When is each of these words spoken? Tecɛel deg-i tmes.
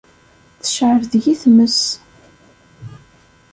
Tecɛel 0.61 1.01
deg-i 1.11 1.35
tmes. 1.41 1.79